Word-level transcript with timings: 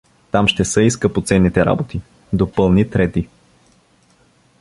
—Там 0.31 0.47
ще 0.47 0.65
са 0.65 0.81
и 0.81 0.91
скъпоценните 0.91 1.65
работи— 1.65 2.01
допълни 2.33 2.89
трети. 2.89 3.29